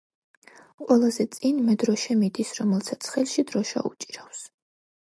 [0.83, 4.45] ყველაზე წინ მედროშე მიდის, რომელსაც ხელში დროშა უჭირავს.